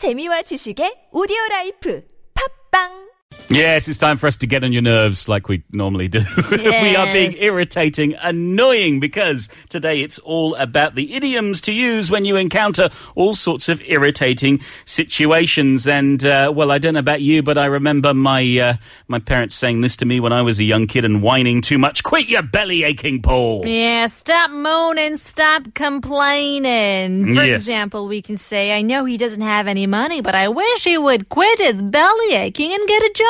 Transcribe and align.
재미와 0.00 0.40
지식의 0.48 1.12
오디오 1.12 1.36
라이프. 1.50 2.00
팝빵 2.32 3.09
Yes, 3.48 3.88
it's 3.88 3.98
time 3.98 4.16
for 4.16 4.28
us 4.28 4.36
to 4.38 4.46
get 4.46 4.62
on 4.62 4.72
your 4.72 4.82
nerves 4.82 5.28
like 5.28 5.48
we 5.48 5.64
normally 5.72 6.06
do. 6.06 6.20
we 6.52 6.94
are 6.94 7.12
being 7.12 7.32
irritating, 7.40 8.14
annoying 8.20 9.00
because 9.00 9.48
today 9.68 10.02
it's 10.02 10.20
all 10.20 10.54
about 10.54 10.94
the 10.94 11.14
idioms 11.14 11.60
to 11.62 11.72
use 11.72 12.12
when 12.12 12.24
you 12.24 12.36
encounter 12.36 12.90
all 13.16 13.34
sorts 13.34 13.68
of 13.68 13.82
irritating 13.82 14.60
situations. 14.84 15.88
And 15.88 16.24
uh, 16.24 16.52
well, 16.54 16.70
I 16.70 16.78
don't 16.78 16.94
know 16.94 17.00
about 17.00 17.22
you, 17.22 17.42
but 17.42 17.58
I 17.58 17.66
remember 17.66 18.14
my 18.14 18.42
uh, 18.58 18.74
my 19.08 19.18
parents 19.18 19.56
saying 19.56 19.80
this 19.80 19.96
to 19.96 20.04
me 20.06 20.20
when 20.20 20.32
I 20.32 20.42
was 20.42 20.60
a 20.60 20.64
young 20.64 20.86
kid 20.86 21.04
and 21.04 21.20
whining 21.20 21.60
too 21.60 21.78
much. 21.78 22.04
Quit 22.04 22.28
your 22.28 22.42
belly 22.42 22.84
aching, 22.84 23.20
Paul. 23.20 23.66
Yeah, 23.66 24.06
stop 24.06 24.52
moaning, 24.52 25.16
stop 25.16 25.74
complaining. 25.74 27.34
For 27.34 27.42
Yes. 27.42 27.62
example, 27.62 28.06
we 28.06 28.22
can 28.22 28.36
say, 28.36 28.76
I 28.76 28.82
know 28.82 29.04
he 29.06 29.16
doesn't 29.16 29.40
have 29.40 29.66
any 29.66 29.88
money, 29.88 30.20
but 30.20 30.36
I 30.36 30.46
wish 30.48 30.84
he 30.84 30.96
would 30.96 31.28
quit 31.28 31.58
his 31.58 31.82
belly 31.82 32.34
aching 32.34 32.72
and 32.72 32.86
get 32.86 33.02
a 33.02 33.12
job. 33.12 33.26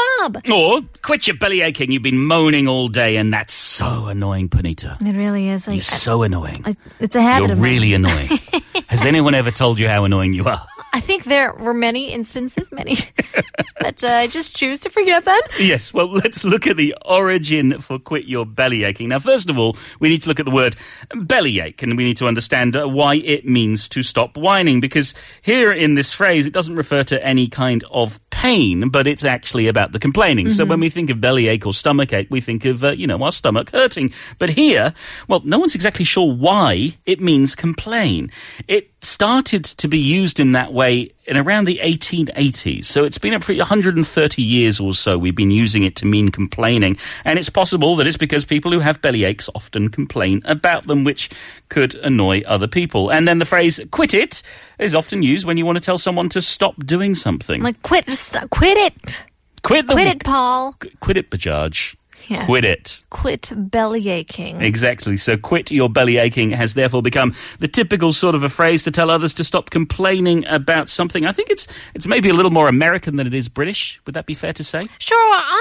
Or 0.51 0.79
oh, 0.79 0.85
quit 1.03 1.27
your 1.27 1.37
belly 1.37 1.63
aching. 1.63 1.91
You've 1.91 2.03
been 2.03 2.19
moaning 2.19 2.69
all 2.69 2.89
day, 2.89 3.17
and 3.17 3.33
that's 3.33 3.53
so 3.53 4.07
annoying, 4.07 4.49
Panita. 4.49 5.01
It 5.01 5.17
really 5.17 5.49
is. 5.49 5.67
I, 5.69 5.73
You're 5.73 5.83
so 5.83 6.23
annoying. 6.23 6.63
I, 6.65 6.77
it's 6.99 7.17
a 7.17 7.23
habit 7.23 7.49
You're 7.49 7.57
really 7.57 7.95
annoying. 7.95 8.29
Has 8.89 9.05
anyone 9.05 9.35
ever 9.35 9.51
told 9.51 9.79
you 9.79 9.89
how 9.89 10.05
annoying 10.05 10.33
you 10.33 10.45
are? 10.45 10.67
I 10.93 11.01
think 11.01 11.25
there 11.25 11.53
were 11.55 11.75
many 11.75 12.13
instances, 12.13 12.73
many, 12.73 12.97
but 13.81 14.03
uh, 14.03 14.09
I 14.09 14.27
just 14.27 14.57
choose 14.57 14.81
to 14.81 14.91
forget 14.91 15.25
them. 15.25 15.41
Yes, 15.59 15.95
well, 15.95 16.11
let's 16.11 16.45
look 16.45 16.67
at 16.67 16.77
the 16.77 16.97
origin 17.05 17.79
for 17.79 17.99
quit 17.99 18.25
your 18.25 18.45
belly 18.45 18.85
aching. 18.85 19.09
Now, 19.11 19.21
first 19.21 19.49
of 19.49 19.59
all, 19.59 19.77
we 20.01 20.09
need 20.09 20.23
to 20.23 20.29
look 20.29 20.41
at 20.41 20.47
the 20.47 20.53
word 20.53 20.77
bellyache 21.15 21.83
and 21.83 21.97
we 21.97 22.05
need 22.05 22.17
to 22.17 22.27
understand 22.27 22.77
uh, 22.77 22.89
why 22.89 23.17
it 23.17 23.47
means 23.47 23.89
to 23.91 24.03
stop 24.03 24.37
whining 24.37 24.81
because 24.81 25.15
here 25.43 25.73
in 25.73 25.95
this 25.95 26.13
phrase, 26.13 26.47
it 26.47 26.53
doesn't 26.53 26.77
refer 26.77 27.05
to 27.05 27.25
any 27.25 27.47
kind 27.47 27.85
of 27.91 28.21
pain, 28.31 28.89
but 28.89 29.07
it's 29.07 29.25
actually 29.25 29.69
about 29.69 29.93
the 29.93 29.99
complaining. 29.99 30.49
So 30.51 30.65
when 30.65 30.81
we 30.81 30.91
think 30.91 31.11
of 31.11 31.21
bellyache 31.21 31.67
or 31.67 31.73
stomachache, 31.73 32.29
we 32.31 32.41
think 32.41 32.65
of, 32.65 32.83
uh, 32.83 32.91
you 32.91 33.07
know, 33.07 33.23
our 33.23 33.33
stomach 33.33 33.71
hurting. 33.71 34.13
But 34.39 34.51
here, 34.51 34.95
well, 35.29 35.43
no 35.45 35.59
one's 35.59 35.75
exactly 35.75 36.05
sure 36.05 36.33
why 36.33 36.95
it 37.07 37.21
means 37.21 37.55
complain. 37.55 38.31
It 38.67 38.90
started 39.03 39.65
to 39.65 39.89
be 39.89 39.99
used 39.99 40.41
in 40.41 40.53
that 40.53 40.73
way 40.73 41.13
in 41.27 41.37
around 41.37 41.65
the 41.65 41.81
1880s. 41.83 42.85
So 42.85 43.05
it's 43.05 43.19
been 43.19 43.35
up 43.35 43.43
for 43.45 43.55
130 43.55 44.43
years 44.43 44.81
or 44.81 44.95
so. 44.95 45.19
We've 45.19 45.35
been 45.35 45.51
using 45.51 45.85
it 45.85 45.97
to 45.97 46.07
mean 46.07 46.29
complaining. 46.31 46.97
And 47.25 47.39
it's 47.39 47.49
possible 47.49 47.97
that 47.97 48.07
it's 48.07 48.17
because 48.17 48.45
people 48.45 48.73
who 48.73 48.81
have 48.81 49.01
belly 49.01 49.25
aches 49.25 49.49
often 49.55 49.89
complain 49.89 50.43
about 50.45 50.87
them, 50.87 51.05
which 51.05 51.31
could 51.69 51.95
annoy 51.97 52.43
other 52.47 52.69
people. 52.69 53.11
And 53.11 53.27
then 53.27 53.39
the 53.39 53.45
phrase 53.45 53.81
quit 53.91 54.15
it 54.15 54.43
is 54.79 54.95
often 54.95 55.23
used 55.23 55.47
when 55.47 55.57
you 55.57 55.65
want 55.65 55.79
to 55.79 55.83
tell 55.85 55.99
someone 55.99 56.29
to 56.31 56.43
stop 56.43 56.75
doing 56.85 57.15
something. 57.15 57.63
Like, 57.63 57.81
quit, 57.83 58.07
just 58.07 58.37
quit 58.51 58.77
it. 58.77 59.25
quit 59.63 59.87
the 59.87 59.95
Quit 59.95 60.09
it, 60.09 60.25
Paul. 60.25 60.73
Qu- 60.75 60.91
Quit 61.01 61.17
it, 61.17 61.31
Bajaj. 61.31 61.95
Yeah. 62.29 62.45
Quit 62.47 62.65
it. 62.65 63.03
Quit 63.11 63.53
belly 63.55 64.09
aching. 64.09 64.61
Exactly. 64.61 65.17
So 65.17 65.37
quit 65.37 65.71
your 65.71 65.89
belly 65.89 66.19
aching 66.19 66.51
has 66.51 66.75
therefore 66.75 67.03
become 67.03 67.35
the 67.59 67.69
typical 67.69 68.13
sort 68.13 68.35
of 68.35 68.43
a 68.43 68.49
phrase 68.49 68.83
to 68.85 68.91
tell 68.91 69.11
others 69.11 69.35
to 69.35 69.45
stop 69.45 69.71
complaining 69.71 70.47
about 70.47 70.89
something. 70.89 71.25
I 71.27 71.33
think 71.33 71.51
it's 71.51 71.67
it's 71.95 72.07
maybe 72.07 72.29
a 72.29 72.35
little 72.35 72.51
more 72.51 72.69
American 72.69 73.17
than 73.17 73.27
it 73.27 73.35
is 73.35 73.49
British. 73.49 74.01
Would 74.07 74.15
that 74.15 74.27
be 74.27 74.35
fair 74.35 74.53
to 74.53 74.65
say? 74.65 74.81
Sure. 74.99 75.35
Um, 75.35 75.61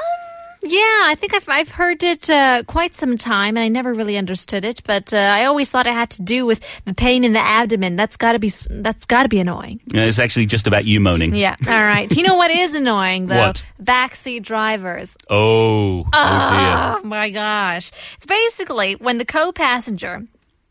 yeah, 0.61 0.79
I 1.07 1.15
think 1.17 1.33
I've 1.33 1.47
I've 1.47 1.69
heard 1.71 2.03
it 2.03 2.29
uh, 2.29 2.63
quite 2.67 2.95
some 2.95 3.17
time, 3.17 3.55
and 3.57 3.59
I 3.63 3.67
never 3.69 3.93
really 3.93 4.17
understood 4.17 4.65
it. 4.65 4.81
But 4.85 5.13
uh, 5.13 5.17
I 5.17 5.45
always 5.45 5.71
thought 5.71 5.87
it 5.87 5.93
had 5.93 6.09
to 6.11 6.21
do 6.21 6.45
with 6.45 6.59
the 6.85 6.93
pain 6.93 7.23
in 7.23 7.33
the 7.33 7.39
abdomen. 7.39 7.95
That's 7.95 8.17
got 8.17 8.33
to 8.33 8.39
be 8.39 8.51
that's 8.69 9.05
got 9.05 9.23
to 9.23 9.29
be 9.29 9.39
annoying. 9.39 9.79
Uh, 9.95 9.99
It's 10.01 10.19
actually 10.19 10.45
just 10.47 10.67
about 10.67 10.85
you 10.85 10.99
moaning. 10.99 11.33
Yeah. 11.33 11.55
All 11.67 11.73
right. 11.73 12.13
you 12.15 12.23
know 12.23 12.35
what 12.35 12.51
is 12.51 12.75
annoying 12.75 13.25
though? 13.25 13.47
What? 13.47 13.65
Backseat 13.81 14.43
drivers. 14.43 15.15
Oh, 15.29 16.01
oh 16.13 16.99
Oh 17.01 17.01
my 17.03 17.29
gosh. 17.29 17.91
It's 18.17 18.25
basically 18.25 18.95
when 18.95 19.17
the 19.17 19.25
co-passenger, 19.25 20.25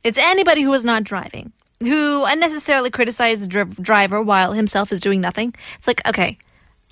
it's 0.04 0.18
anybody 0.18 0.62
who 0.62 0.72
is 0.74 0.84
not 0.84 1.04
driving, 1.04 1.52
who 1.80 2.24
unnecessarily 2.24 2.90
criticizes 2.90 3.44
the 3.44 3.48
dri- 3.48 3.64
driver 3.80 4.20
while 4.22 4.52
himself 4.52 4.92
is 4.92 5.00
doing 5.00 5.20
nothing. 5.20 5.54
It's 5.76 5.86
like, 5.86 6.06
okay, 6.06 6.36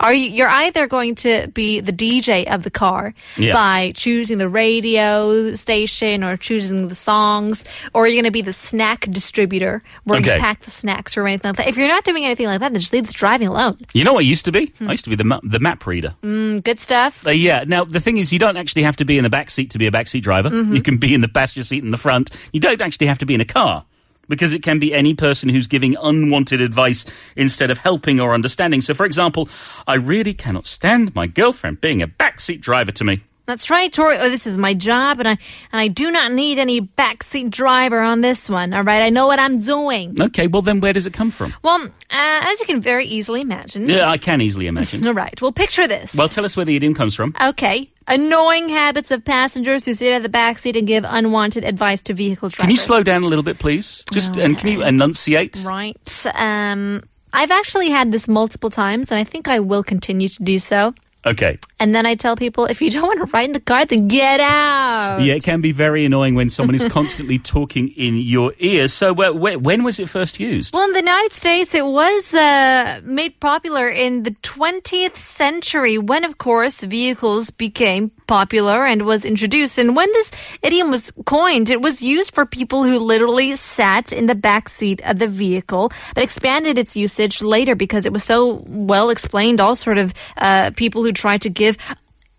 are 0.01 0.13
you, 0.13 0.29
you're 0.29 0.49
either 0.49 0.87
going 0.87 1.15
to 1.17 1.49
be 1.55 1.81
the 1.81 1.93
DJ 1.93 2.45
of 2.53 2.63
the 2.65 2.71
car 2.71 3.15
Yeah. 3.37 3.55
by 3.55 3.93
choosing 3.97 4.39
the 4.39 4.49
radio 4.49 5.55
station 5.55 6.23
or 6.23 6.37
choosing 6.37 6.89
the 6.89 6.95
songs, 6.95 7.65
or 7.95 8.07
you're 8.07 8.17
going 8.17 8.25
to 8.25 8.31
be 8.31 8.43
the 8.43 8.53
snack 8.53 9.01
distributor 9.11 9.83
where 10.05 10.21
Okay. 10.21 10.35
you 10.35 10.41
pack 10.41 10.61
the 10.63 10.71
snacks 10.71 11.17
or 11.17 11.27
anything 11.27 11.49
like 11.51 11.57
that. 11.57 11.69
If 11.69 11.77
you're 11.77 11.89
not 11.89 12.05
doing 12.05 12.25
anything 12.25 12.47
like 12.47 12.61
that, 12.61 12.73
then 12.73 12.81
just 12.81 12.93
leave 12.93 13.07
the 13.07 13.13
driving 13.13 13.49
alone. 13.49 13.79
You 13.95 14.05
know 14.05 14.13
what 14.13 14.21
I 14.21 14.29
used 14.29 14.45
to 14.45 14.53
be? 14.53 14.67
Hmm. 14.79 14.89
I 14.89 14.93
used 14.93 15.05
to 15.05 15.11
be 15.11 15.17
the 15.17 15.25
ma- 15.25 15.41
the 15.43 15.61
map 15.61 15.87
reader. 15.87 16.15
Mm, 16.23 16.63
good 16.63 16.79
stuff. 16.79 17.27
Uh, 17.27 17.31
yeah. 17.31 17.65
Now 17.67 17.85
the 17.85 18.01
thing 18.01 18.19
is, 18.19 18.33
you 18.33 18.39
don't 18.39 18.57
actually 18.57 18.83
have 18.83 18.97
to 18.97 19.05
be 19.05 19.17
in 19.19 19.25
the 19.25 19.31
back 19.31 19.49
seat 19.51 19.71
to 19.71 19.79
be 19.79 19.87
a 19.87 19.91
backseat 19.91 20.23
driver. 20.23 20.51
Mm-hmm. 20.51 20.75
You 20.75 20.83
can 20.83 20.99
be 20.99 21.15
in 21.15 21.21
the 21.23 21.29
passenger 21.29 21.65
seat 21.65 21.83
in 21.85 21.91
the 21.91 21.97
front. 21.99 22.31
You 22.53 22.61
don't 22.61 22.81
actually 22.83 23.07
have 23.07 23.19
to 23.21 23.27
be 23.27 23.35
in 23.35 23.41
a 23.41 23.45
car. 23.47 23.85
Because 24.29 24.53
it 24.53 24.63
can 24.63 24.79
be 24.79 24.93
any 24.93 25.15
person 25.15 25.49
who's 25.49 25.67
giving 25.67 25.97
unwanted 26.03 26.61
advice 26.61 27.05
instead 27.37 27.71
of 27.71 27.79
helping 27.79 28.19
or 28.19 28.35
understanding. 28.35 28.81
So, 28.81 28.95
for 28.95 29.07
example, 29.07 29.49
I 29.87 29.95
really 29.95 30.35
cannot 30.35 30.67
stand 30.67 31.15
my 31.15 31.27
girlfriend 31.27 31.81
being 31.81 32.03
a 32.03 32.09
backseat 32.09 32.61
driver 32.61 32.93
to 32.93 33.05
me. 33.05 33.23
That's 33.47 33.71
right, 33.71 33.93
Tori. 33.93 34.19
Oh, 34.19 34.29
this 34.29 34.47
is 34.47 34.59
my 34.59 34.75
job, 34.75 35.21
and 35.21 35.29
I 35.29 35.39
and 35.73 35.81
I 35.81 35.89
do 35.89 36.11
not 36.11 36.33
need 36.33 36.59
any 36.59 36.81
backseat 36.81 37.51
driver 37.51 38.01
on 38.01 38.21
this 38.21 38.51
one. 38.51 38.73
All 38.75 38.83
right, 38.83 39.03
I 39.03 39.11
know 39.11 39.27
what 39.29 39.39
I'm 39.39 39.59
doing. 39.59 40.17
Okay, 40.21 40.49
well, 40.49 40.63
then 40.63 40.81
where 40.81 40.93
does 40.93 41.07
it 41.07 41.13
come 41.13 41.31
from? 41.31 41.55
Well, 41.63 41.85
uh, 41.85 41.89
as 42.11 42.59
you 42.61 42.67
can 42.67 42.81
very 42.81 43.07
easily 43.07 43.41
imagine. 43.41 43.89
Yeah, 43.89 44.11
I 44.11 44.19
can 44.19 44.41
easily 44.41 44.67
imagine. 44.67 45.07
All 45.07 45.15
right. 45.15 45.41
Well, 45.41 45.53
picture 45.53 45.87
this. 45.87 46.17
Well, 46.17 46.29
tell 46.29 46.45
us 46.45 46.57
where 46.57 46.67
the 46.67 46.75
idiom 46.77 46.95
comes 46.95 47.15
from. 47.15 47.35
okay. 47.41 47.91
Annoying 48.09 48.69
habits 48.69 49.11
of 49.11 49.25
passengers 49.25 49.85
who 49.85 49.93
sit 49.93 50.13
at 50.13 50.23
the 50.23 50.29
back 50.29 50.61
seat 50.61 50.77
and 50.77 50.87
give 50.87 51.05
unwanted 51.05 51.65
advice 51.65 52.03
to 52.03 52.15
vehicle 52.15 52.51
drivers. 52.51 52.63
Can 52.63 52.71
you 52.71 52.77
slow 52.77 53.03
down 53.03 53.25
a 53.25 53.27
little 53.27 53.43
bit, 53.43 53.59
please? 53.59 54.05
Just 54.13 54.37
and 54.37 54.57
can 54.57 54.69
you 54.71 54.83
enunciate? 54.83 55.61
Right. 55.65 56.27
Um, 56.35 57.03
I've 57.33 57.51
actually 57.51 57.91
had 57.91 58.13
this 58.13 58.29
multiple 58.29 58.71
times, 58.71 59.11
and 59.11 59.19
I 59.19 59.25
think 59.25 59.49
I 59.49 59.59
will 59.59 59.83
continue 59.83 60.29
to 60.29 60.43
do 60.43 60.61
so. 60.61 60.95
Okay. 61.27 61.59
And 61.81 61.95
then 61.95 62.07
I 62.07 62.15
tell 62.15 62.37
people, 62.37 62.67
if 62.67 62.81
you 62.81 62.89
don't 62.89 63.03
want 63.03 63.19
to 63.19 63.27
ride 63.37 63.47
in 63.47 63.53
the 63.53 63.61
car, 63.61 63.85
then 63.85 64.07
get 64.07 64.41
out. 64.41 65.21
Yeah, 65.21 65.35
it 65.35 65.43
can 65.43 65.61
be 65.61 65.73
very 65.73 66.05
annoying 66.05 66.35
when 66.37 66.49
someone 66.49 66.75
is 66.75 66.85
constantly 66.91 67.39
talking 67.39 67.89
in 67.89 68.17
your 68.17 68.53
ear. 68.59 68.89
So, 68.89 69.13
uh, 69.15 69.33
wh- 69.33 69.61
when 69.61 69.83
was 69.83 69.99
it 69.99 70.09
first 70.09 70.39
used? 70.39 70.73
Well, 70.73 70.85
in 70.85 70.93
the 70.93 71.01
United 71.01 71.33
States, 71.33 71.75
it 71.75 71.85
was 71.85 72.33
uh, 72.35 73.01
made 73.05 73.41
popular 73.41 73.89
in 73.89 74.23
the 74.23 74.31
20th 74.31 75.17
century 75.17 75.99
when, 75.99 76.25
of 76.25 76.39
course, 76.39 76.81
vehicles 76.83 77.51
became 77.51 78.11
popular 78.27 78.85
and 78.85 79.03
was 79.03 79.25
introduced. 79.25 79.79
And 79.79 79.97
when 79.97 80.11
this 80.13 80.33
idiom 80.63 80.91
was 80.91 81.13
coined, 81.27 81.71
it 81.71 81.81
was 81.81 82.03
used 82.03 82.35
for 82.35 82.47
people 82.47 82.85
who 82.85 82.99
literally 82.99 83.57
sat 83.57 84.13
in 84.13 84.27
the 84.27 84.35
back 84.35 84.69
seat 84.69 85.01
of 85.05 85.19
the 85.19 85.29
vehicle, 85.29 85.93
but 86.15 86.25
expanded 86.25 86.79
its 86.79 86.97
usage 86.97 87.43
later 87.43 87.75
because 87.75 88.07
it 88.07 88.13
was 88.13 88.25
so 88.25 88.65
well 88.67 89.11
explained. 89.11 89.61
All 89.61 89.77
sort 89.77 89.99
of 89.99 90.15
uh, 90.37 90.71
people 90.77 91.03
who 91.03 91.13
tried 91.17 91.43
to 91.43 91.51
give 91.51 91.77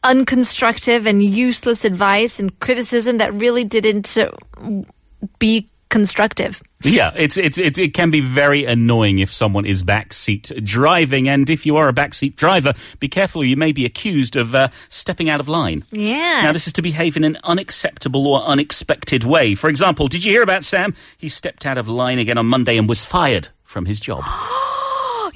unconstructive 0.03 1.05
and 1.05 1.21
useless 1.21 1.83
advice 1.83 2.39
and 2.39 2.57
criticism 2.59 3.17
that 3.17 3.33
really 3.33 3.63
didn't 3.63 4.17
uh, 4.17 4.31
be 5.39 5.69
constructive. 5.89 6.61
Yeah, 6.83 7.11
it's, 7.15 7.37
it's, 7.37 7.57
it's, 7.57 7.79
it 7.79 7.93
can 7.93 8.11
be 8.11 8.21
very 8.21 8.65
annoying 8.65 9.19
if 9.19 9.33
someone 9.33 9.65
is 9.65 9.83
backseat 9.83 10.63
driving. 10.63 11.27
And 11.27 11.49
if 11.49 11.65
you 11.65 11.77
are 11.77 11.89
a 11.89 11.93
backseat 11.93 12.35
driver, 12.35 12.73
be 12.99 13.07
careful, 13.07 13.43
you 13.43 13.57
may 13.57 13.71
be 13.71 13.85
accused 13.85 14.35
of 14.35 14.53
uh, 14.53 14.69
stepping 14.89 15.29
out 15.29 15.39
of 15.39 15.49
line. 15.49 15.83
Yeah. 15.91 16.41
Now, 16.43 16.51
this 16.51 16.67
is 16.67 16.73
to 16.73 16.81
behave 16.81 17.17
in 17.17 17.23
an 17.23 17.37
unacceptable 17.43 18.27
or 18.27 18.41
unexpected 18.41 19.23
way. 19.23 19.55
For 19.55 19.69
example, 19.69 20.07
did 20.07 20.23
you 20.23 20.31
hear 20.31 20.43
about 20.43 20.63
Sam? 20.63 20.93
He 21.17 21.29
stepped 21.29 21.65
out 21.65 21.77
of 21.77 21.87
line 21.87 22.19
again 22.19 22.37
on 22.37 22.45
Monday 22.45 22.77
and 22.77 22.87
was 22.87 23.03
fired 23.03 23.49
from 23.63 23.85
his 23.85 23.99
job. 23.99 24.23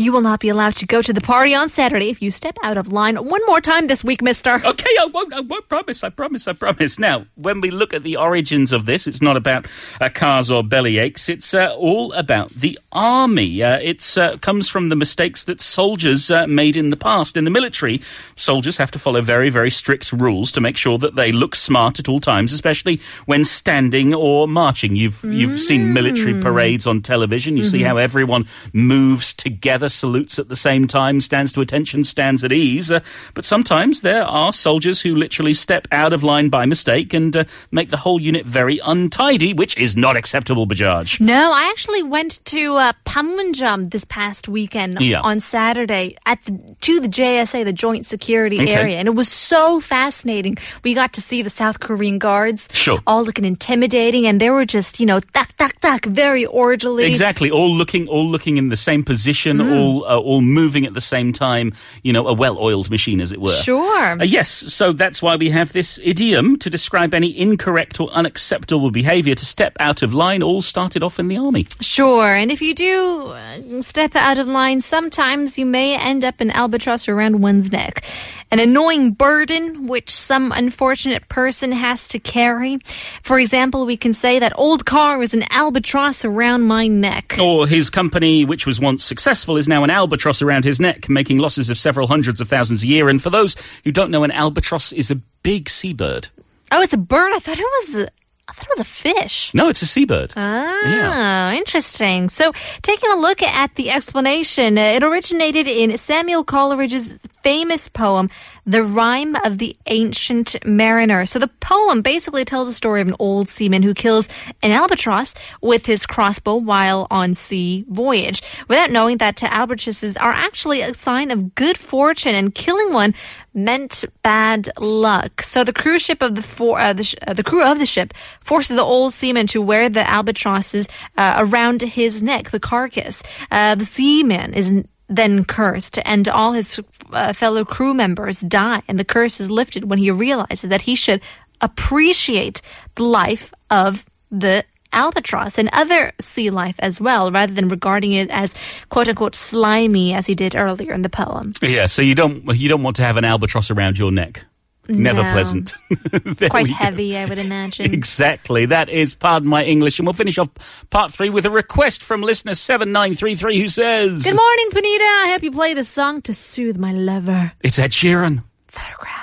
You 0.02 0.12
will 0.12 0.22
not 0.22 0.40
be 0.40 0.50
allowed 0.50 0.74
to 0.78 0.88
go 0.88 1.04
to 1.04 1.14
the 1.14 1.22
party 1.22 1.54
on 1.54 1.70
Saturday 1.70 2.10
if 2.10 2.24
you 2.24 2.32
step 2.32 2.58
out 2.64 2.76
of 2.76 2.92
line 2.92 3.18
one 3.18 3.42
more 3.46 3.62
time 3.62 3.86
this 3.86 4.04
week, 4.04 4.24
mister. 4.24 4.56
Okay, 4.66 4.90
I 5.00 5.06
won't, 5.06 5.32
I 5.32 5.42
won't 5.42 5.70
promise, 5.70 6.04
I 6.04 6.10
promise, 6.10 6.48
I 6.48 6.54
promise. 6.54 6.98
Now, 6.98 7.28
when 7.36 7.62
we 7.62 7.70
look 7.70 7.94
at 7.94 8.02
the 8.02 8.18
origins 8.18 8.72
of 8.72 8.88
this, 8.88 9.06
it's 9.06 9.22
not 9.22 9.38
about 9.38 9.68
uh, 10.02 10.10
cars 10.10 10.50
or 10.50 10.64
belly 10.64 10.98
aches, 10.98 11.30
it's 11.30 11.54
uh, 11.54 11.76
all 11.78 12.14
about 12.14 12.50
the 12.50 12.80
army. 12.92 13.62
Uh, 13.62 13.78
it 13.78 14.18
uh, 14.18 14.38
comes 14.38 14.68
from 14.68 14.90
the 14.90 14.96
mistakes 14.96 15.44
that 15.44 15.62
soldiers 15.62 16.32
uh, 16.32 16.48
made 16.48 16.76
in 16.76 16.90
the 16.90 16.98
past. 16.98 17.38
In 17.38 17.44
the 17.44 17.52
military, 17.52 18.02
soldiers 18.36 18.78
have 18.78 18.90
to 18.90 18.98
follow 18.98 19.22
very, 19.22 19.52
very 19.52 19.70
strict 19.70 20.12
rules 20.12 20.52
to 20.54 20.62
make 20.62 20.78
sure 20.78 20.98
that 20.98 21.14
they 21.14 21.32
look 21.32 21.54
smart 21.54 22.00
at 22.00 22.10
all 22.10 22.20
times, 22.20 22.54
especially 22.54 23.00
when 23.28 23.44
standing 23.44 24.16
or 24.16 24.48
marching. 24.48 24.96
You've, 24.96 25.24
you've 25.24 25.60
seen 25.60 25.94
military 25.94 26.42
parades 26.42 26.88
on 26.88 27.04
television, 27.04 27.56
you 27.56 27.64
see 27.64 27.84
how 27.84 27.98
everyone 27.98 28.48
moves 28.74 29.32
together 29.36 29.90
salutes 29.92 30.40
at 30.40 30.48
the 30.50 30.56
same 30.56 30.88
time, 30.88 31.20
stands 31.22 31.52
to 31.54 31.62
attention, 31.62 32.04
stands 32.04 32.44
at 32.44 32.52
ease. 32.52 32.92
Uh, 32.92 33.00
but 33.34 33.46
sometimes 33.46 34.02
there 34.02 34.24
are 34.24 34.52
soldiers 34.54 35.02
who 35.02 35.16
literally 35.16 35.54
step 35.54 35.88
out 35.92 36.14
of 36.14 36.24
line 36.24 36.50
by 36.50 36.66
mistake 36.66 37.14
and 37.14 37.36
uh, 37.36 37.44
make 37.72 37.90
the 37.90 37.98
whole 37.98 38.20
unit 38.22 38.46
very 38.46 38.80
untidy, 38.86 39.54
which 39.54 39.78
is 39.78 39.96
not 39.96 40.16
acceptable, 40.18 40.66
Bajaj. 40.68 41.20
No, 41.20 41.52
I 41.52 41.64
actually 41.70 42.04
went 42.04 42.40
to 42.46 42.76
uh, 42.78 42.94
Panmunjom 43.06 43.92
this 43.92 44.06
past 44.06 44.48
weekend 44.48 45.00
Yeah. 45.02 45.22
on 45.22 45.40
Saturday 45.40 46.16
at 46.26 46.42
the, 46.46 46.54
to 46.82 47.00
the 47.00 47.08
JSA, 47.08 47.64
the 47.66 47.74
Joint 47.74 48.06
Security 48.06 48.58
Okay. 48.62 48.74
Area, 48.74 48.98
and 48.98 49.08
it 49.08 49.16
was 49.16 49.30
so 49.30 49.80
fascinating. 49.80 50.58
We 50.84 50.94
got 50.94 51.14
to 51.14 51.22
see 51.22 51.42
the 51.42 51.50
South 51.50 51.80
Korean 51.80 52.18
guards, 52.20 52.68
Sure. 52.74 53.00
all 53.06 53.24
looking 53.24 53.46
intimidating, 53.46 54.26
and 54.28 54.40
they 54.40 54.50
were 54.50 54.66
just, 54.66 55.00
you 55.00 55.06
know, 55.06 55.20
tak 55.34 55.56
tak 55.58 55.80
tak, 55.82 56.06
very 56.06 56.46
orderly. 56.46 57.06
Exactly, 57.06 57.50
all 57.52 57.72
looking, 57.74 58.08
all 58.08 58.28
looking 58.30 58.58
in 58.58 58.70
the 58.70 58.78
same 58.78 59.04
position, 59.04 59.58
Mm. 59.58 59.72
all, 59.76 59.81
uh, 59.82 60.20
all 60.20 60.42
moving 60.42 60.86
at 60.86 60.94
the 60.94 61.02
same 61.02 61.32
time. 61.34 61.74
You 62.04 62.14
know, 62.14 62.28
a 62.28 62.34
well-oiled 62.34 62.90
machine, 62.90 63.22
as 63.22 63.32
it 63.32 63.40
were. 63.40 63.56
Sure. 63.56 64.22
Uh, 64.22 64.24
yes, 64.24 64.50
so 64.50 64.92
that's 64.92 65.22
why 65.22 65.36
we 65.36 65.50
have 65.50 65.74
this 65.74 66.00
idiom 66.04 66.58
to 66.60 66.70
describe 66.70 67.14
any 67.14 67.38
incorrect 67.38 68.00
or 68.00 68.10
unacceptable 68.10 68.92
behaviour. 68.92 69.36
To 69.36 69.46
step 69.46 69.76
out 69.80 70.02
of 70.02 70.14
line, 70.14 70.44
all 70.44 70.62
started 70.62 71.04
off 71.04 71.20
in 71.20 71.28
the 71.28 71.38
army. 71.38 71.68
Sure, 71.82 72.28
and 72.28 72.52
if 72.52 72.62
you 72.62 72.74
do 72.74 73.28
uh, 73.28 73.82
step 73.82 74.16
out 74.16 74.38
of 74.38 74.48
line, 74.48 74.82
sometimes 74.82 75.58
you 75.58 75.66
may 75.66 75.98
end 75.98 76.24
up 76.24 76.42
an 76.42 76.52
albatross 76.52 77.08
around 77.08 77.42
one's 77.42 77.72
neck. 77.72 78.04
An 78.52 78.60
annoying 78.60 79.12
burden 79.14 79.88
which 79.88 80.10
some 80.10 80.52
unfortunate 80.52 81.30
person 81.30 81.72
has 81.72 82.10
to 82.10 82.20
carry. 82.20 82.80
For 83.24 83.40
example, 83.40 83.86
we 83.86 83.96
can 83.96 84.12
say 84.12 84.40
that 84.40 84.52
old 84.60 84.86
car 84.86 85.22
is 85.22 85.34
an 85.34 85.46
albatross 85.52 86.26
around 86.26 86.64
my 86.64 86.88
neck. 86.88 87.38
Or 87.40 87.66
his 87.66 87.90
company, 87.90 88.44
which 88.44 88.68
was 88.68 88.78
once 88.78 89.06
successful, 89.06 89.56
is 89.56 89.70
now 89.70 89.86
an 89.86 89.90
albatross 89.90 90.42
around 90.42 90.66
his 90.66 90.82
neck, 90.82 91.08
making 91.08 91.38
losses 91.38 91.70
of 91.70 91.78
several 91.78 92.08
hundreds 92.08 92.42
of 92.42 92.50
thousands 92.50 92.84
a 92.84 92.88
year. 92.88 93.08
And 93.08 93.22
for 93.22 93.30
those 93.30 93.56
who 93.86 93.92
don't 93.94 94.12
know, 94.12 94.26
an 94.26 94.32
albatross 94.32 94.92
is 94.92 95.10
a 95.10 95.16
big 95.44 95.70
seabird. 95.70 96.28
Oh, 96.74 96.82
it's 96.82 96.94
a 96.94 96.98
bird. 96.98 97.32
I 97.34 97.40
thought 97.40 97.58
it 97.58 97.64
was. 97.64 98.10
I 98.52 98.54
thought 98.54 98.66
it 98.66 98.80
was 98.80 98.80
a 98.80 98.84
fish. 98.84 99.54
No, 99.54 99.70
it's 99.70 99.82
a 99.82 99.88
seabird. 99.88 100.34
Ah, 100.36 101.54
interesting. 101.54 102.28
So, 102.28 102.52
taking 102.82 103.10
a 103.10 103.16
look 103.16 103.42
at 103.42 103.76
the 103.76 103.90
explanation, 103.92 104.78
uh, 104.78 104.82
it 104.82 105.04
originated 105.04 105.68
in 105.68 105.96
Samuel 105.96 106.44
Coleridge's 106.44 107.14
famous 107.44 107.88
poem, 107.88 108.30
The 108.66 108.84
Rime 108.84 109.38
of 109.46 109.58
the 109.58 109.78
Ancient 109.86 110.58
Mariner. 110.66 111.26
So, 111.26 111.40
the 111.40 111.48
poem 111.48 112.02
basically 112.02 112.44
tells 112.44 112.68
the 112.68 112.74
story 112.74 113.00
of 113.00 113.08
an 113.08 113.16
old 113.20 113.48
seaman 113.48 113.84
who 113.84 113.94
kills 113.94 114.28
an 114.62 114.72
albatross 114.72 115.34
with 115.62 115.86
his 115.86 116.06
crossbow 116.06 116.58
while 116.58 117.08
on 117.10 117.34
sea 117.34 117.86
voyage, 117.88 118.42
without 118.68 118.92
knowing 118.92 119.18
that 119.20 119.42
albatrosses 119.42 120.18
are 120.18 120.34
actually 120.34 120.82
a 120.82 120.94
sign 120.94 121.32
of 121.32 121.56
good 121.56 121.78
fortune, 121.78 122.36
and 122.36 122.54
killing 122.54 122.92
one 122.92 123.14
meant 123.54 124.06
bad 124.24 124.70
luck. 124.80 125.42
So 125.42 125.64
the 125.64 125.74
cruise 125.74 126.02
ship 126.02 126.22
of 126.22 126.36
the 126.36 126.42
for, 126.42 126.80
uh, 126.80 126.94
the, 126.94 127.04
sh- 127.04 127.16
uh, 127.26 127.34
the 127.34 127.44
crew 127.44 127.64
of 127.64 127.80
the 127.80 127.86
ship 127.86 128.14
forces 128.40 128.78
the 128.78 128.84
old 128.84 129.14
seaman 129.14 129.48
to 129.48 129.62
wear 129.62 129.90
the 129.90 130.10
albatrosses 130.10 130.88
uh, 131.18 131.36
around 131.38 131.82
his 131.82 132.24
neck, 132.24 132.52
the 132.52 132.60
carcass. 132.60 133.24
Uh, 133.50 133.76
the 133.76 133.86
seaman 133.86 134.54
is 134.54 134.72
then 135.08 135.44
cursed, 135.44 136.00
and 136.06 136.28
all 136.30 136.54
his 136.54 136.80
uh, 137.12 137.34
fellow 137.34 137.66
crew 137.66 137.94
members 137.94 138.40
die. 138.40 138.82
And 138.88 138.98
the 138.98 139.06
curse 139.06 139.42
is 139.42 139.52
lifted 139.52 139.90
when 139.90 140.00
he 140.00 140.10
realizes 140.10 140.70
that 140.70 140.84
he 140.84 140.96
should 140.96 141.22
appreciate 141.60 142.62
the 142.96 143.04
life 143.04 143.54
of 143.70 144.06
the 144.32 144.64
albatross 144.94 145.58
and 145.58 145.70
other 145.74 146.12
sea 146.20 146.50
life 146.50 146.76
as 146.80 147.00
well, 147.02 147.32
rather 147.32 147.54
than 147.54 147.68
regarding 147.68 148.12
it 148.14 148.30
as 148.30 148.56
quote 148.90 149.08
unquote 149.08 149.36
slimy 149.36 150.14
as 150.14 150.28
he 150.28 150.36
did 150.36 150.56
earlier 150.56 150.94
in 150.94 151.02
the 151.02 151.10
poem. 151.10 151.52
Yeah, 151.62 151.86
so 151.88 152.02
you 152.02 152.16
don't 152.16 152.44
you 152.58 152.70
don't 152.70 152.84
want 152.84 152.96
to 152.98 153.04
have 153.04 153.18
an 153.18 153.26
albatross 153.26 153.72
around 153.72 153.98
your 153.98 154.12
neck. 154.12 154.46
Never 154.88 155.22
No. 155.24 155.32
pleasant. 155.32 155.74
Quite 156.50 156.68
heavy, 156.68 157.16
I 157.16 157.26
would 157.26 157.38
imagine. 157.38 157.94
Exactly. 157.94 158.66
That 158.66 158.90
is 158.90 159.14
Pardon 159.14 159.48
My 159.48 159.64
English. 159.64 160.00
And 160.00 160.08
we'll 160.08 160.14
finish 160.14 160.38
off 160.40 160.86
part 160.90 161.12
three 161.14 161.30
with 161.30 161.46
a 161.46 161.52
request 161.52 162.04
from 162.04 162.22
listener 162.22 162.56
7933 162.56 163.60
who 163.62 163.68
says 163.70 164.24
Good 164.24 164.36
morning, 164.36 164.70
Panita. 164.72 165.26
I 165.26 165.30
hope 165.32 165.44
you 165.44 165.52
play 165.52 165.76
the 165.76 165.84
song 165.84 166.22
to 166.24 166.34
soothe 166.34 166.78
my 166.78 166.92
lover. 166.94 167.54
It's 167.62 167.78
Ed 167.80 167.92
Sheeran. 167.92 168.44
Photograph. 168.68 169.21